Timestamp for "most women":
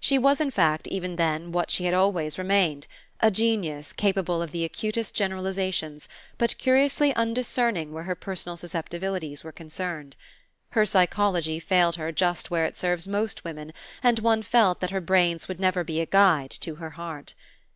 13.06-13.72